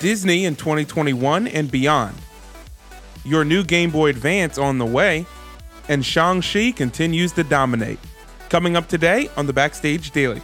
[0.00, 2.16] Disney in 2021 and beyond.
[3.22, 5.26] Your new Game Boy Advance on the way,
[5.90, 7.98] and Shang-Chi continues to dominate.
[8.48, 10.40] Coming up today on the Backstage Daily.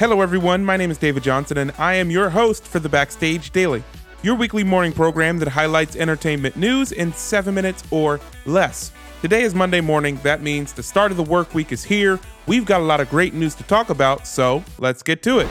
[0.00, 0.64] Hello, everyone.
[0.64, 3.84] My name is David Johnson, and I am your host for the Backstage Daily,
[4.22, 8.90] your weekly morning program that highlights entertainment news in seven minutes or less.
[9.22, 10.18] Today is Monday morning.
[10.24, 12.18] That means the start of the work week is here.
[12.48, 15.48] We've got a lot of great news to talk about, so let's get to it.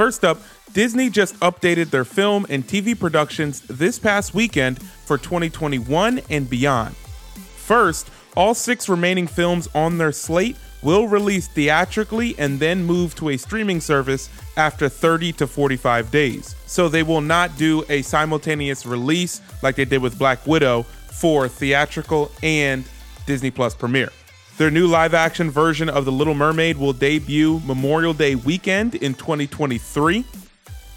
[0.00, 0.38] First up,
[0.72, 6.96] Disney just updated their film and TV productions this past weekend for 2021 and beyond.
[6.96, 13.28] First, all six remaining films on their slate will release theatrically and then move to
[13.28, 16.56] a streaming service after 30 to 45 days.
[16.64, 21.46] So they will not do a simultaneous release like they did with Black Widow for
[21.46, 22.84] theatrical and
[23.26, 24.12] Disney Plus premiere.
[24.60, 29.14] Their new live action version of The Little Mermaid will debut Memorial Day weekend in
[29.14, 30.22] 2023.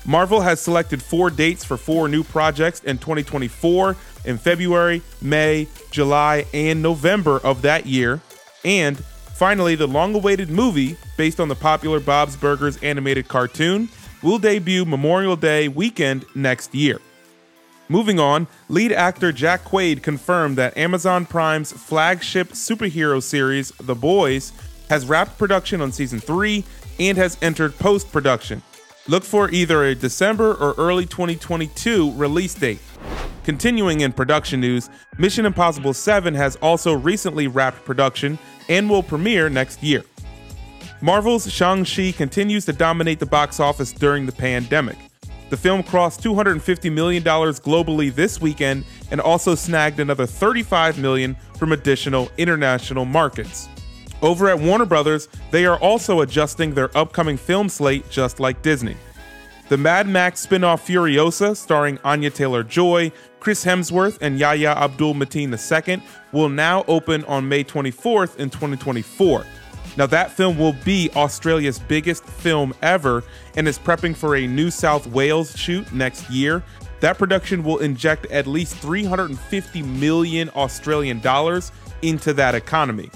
[0.05, 3.95] Marvel has selected four dates for four new projects in 2024
[4.25, 8.19] in February, May, July, and November of that year.
[8.65, 13.87] And finally, the long awaited movie, based on the popular Bob's Burgers animated cartoon,
[14.21, 16.99] will debut Memorial Day weekend next year.
[17.89, 24.53] Moving on, lead actor Jack Quaid confirmed that Amazon Prime's flagship superhero series, The Boys,
[24.89, 26.63] has wrapped production on season 3
[26.99, 28.61] and has entered post production.
[29.07, 32.79] Look for either a December or early 2022 release date.
[33.43, 39.49] Continuing in production news, Mission Impossible 7 has also recently wrapped production and will premiere
[39.49, 40.03] next year.
[41.01, 44.97] Marvel's Shang-Chi continues to dominate the box office during the pandemic.
[45.53, 51.73] The film crossed $250 million globally this weekend and also snagged another 35 million from
[51.73, 53.69] additional international markets.
[54.23, 58.97] Over at Warner Brothers, they are also adjusting their upcoming film slate just like Disney.
[59.69, 66.01] The Mad Max spin-off Furiosa, starring Anya Taylor-Joy, Chris Hemsworth, and Yahya Abdul Mateen II,
[66.31, 69.45] will now open on May 24th in 2024.
[69.95, 73.23] Now, that film will be Australia's biggest film ever
[73.55, 76.63] and is prepping for a New South Wales shoot next year.
[76.99, 81.71] That production will inject at least 350 million Australian dollars
[82.01, 83.11] into that economy.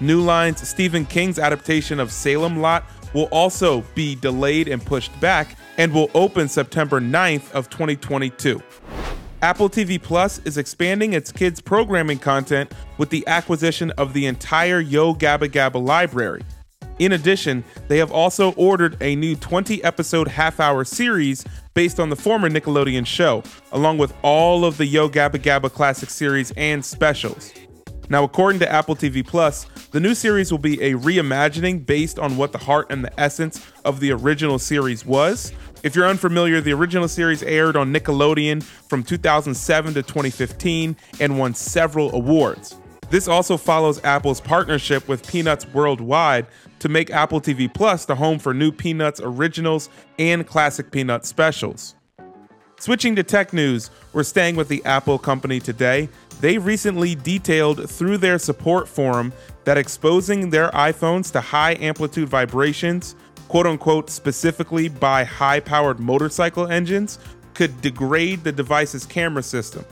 [0.00, 2.84] New Line's Stephen King's adaptation of Salem Lot
[3.14, 8.60] will also be delayed and pushed back and will open September 9th of 2022.
[9.44, 14.80] Apple TV Plus is expanding its kids programming content with the acquisition of the entire
[14.80, 16.42] Yo Gabba Gabba library.
[16.98, 21.44] In addition, they have also ordered a new 20 episode half hour series
[21.74, 26.08] based on the former Nickelodeon show, along with all of the Yo Gabba Gabba classic
[26.08, 27.52] series and specials.
[28.08, 32.38] Now, according to Apple TV Plus, the new series will be a reimagining based on
[32.38, 35.52] what the heart and the essence of the original series was,
[35.84, 41.52] if you're unfamiliar, the original series aired on Nickelodeon from 2007 to 2015 and won
[41.54, 42.74] several awards.
[43.10, 46.46] This also follows Apple's partnership with Peanuts Worldwide
[46.78, 51.94] to make Apple TV Plus the home for new Peanuts originals and classic Peanuts specials.
[52.80, 56.08] Switching to tech news, we're staying with the Apple company today.
[56.40, 59.34] They recently detailed through their support forum
[59.64, 63.16] that exposing their iPhones to high amplitude vibrations
[63.54, 67.20] quote unquote, specifically by high powered motorcycle engines,
[67.54, 69.84] could degrade the device's camera system.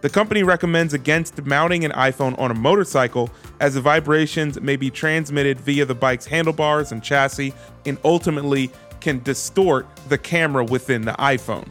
[0.00, 3.28] The company recommends against mounting an iPhone on a motorcycle
[3.60, 7.52] as the vibrations may be transmitted via the bike's handlebars and chassis
[7.84, 8.70] and ultimately
[9.00, 11.68] can distort the camera within the iPhone.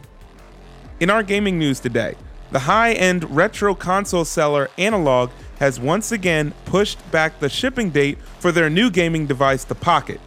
[1.00, 2.14] In our gaming news today,
[2.52, 8.18] the high end retro console seller Analogue has once again pushed back the shipping date
[8.38, 10.20] for their new gaming device, the Pocket.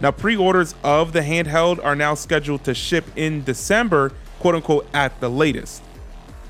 [0.00, 4.86] Now, pre orders of the handheld are now scheduled to ship in December, quote unquote,
[4.92, 5.82] at the latest.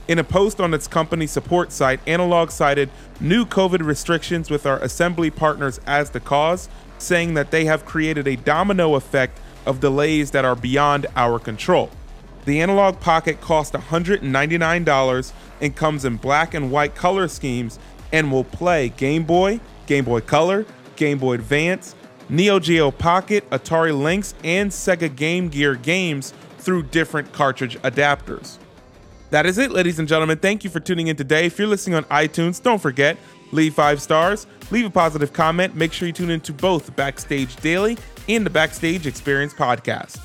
[0.08, 2.90] In a post on its company support site, Analogue cited
[3.20, 6.68] new COVID restrictions with our assembly partners as the cause,
[6.98, 11.90] saying that they have created a domino effect of delays that are beyond our control.
[12.44, 17.80] The Analogue Pocket costs $199 and comes in black and white color schemes
[18.12, 20.64] and will play Game Boy, Game Boy Color,
[20.94, 21.96] Game Boy Advance,
[22.28, 28.58] Neo Geo Pocket, Atari Lynx, and Sega Game Gear games through different cartridge adapters.
[29.30, 30.38] That is it, ladies and gentlemen.
[30.38, 31.46] Thank you for tuning in today.
[31.46, 33.16] If you're listening on iTunes, don't forget,
[33.52, 35.74] leave five stars, leave a positive comment.
[35.74, 37.96] Make sure you tune into both Backstage Daily
[38.28, 40.20] and the Backstage Experience podcast.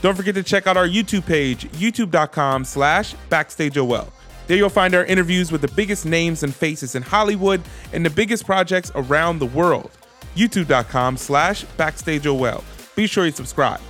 [0.00, 4.10] Don't forget to check out our YouTube page, youtube.com slash backstageol.
[4.46, 7.60] There you'll find our interviews with the biggest names and faces in Hollywood
[7.92, 9.90] and the biggest projects around the world
[10.38, 12.62] youtube.com slash backstageol.
[12.94, 13.80] Be sure you subscribe.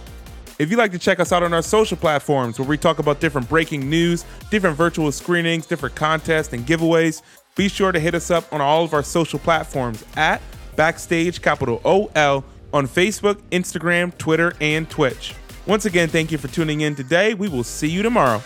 [0.58, 3.20] If you'd like to check us out on our social platforms where we talk about
[3.20, 7.22] different breaking news, different virtual screenings, different contests, and giveaways,
[7.54, 10.42] be sure to hit us up on all of our social platforms at
[10.74, 15.34] Backstage Capital OL on Facebook, Instagram, Twitter, and Twitch.
[15.66, 17.34] Once again, thank you for tuning in today.
[17.34, 18.42] We will see you tomorrow.